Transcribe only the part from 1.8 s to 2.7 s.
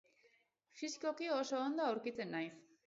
aurkitzen naiz.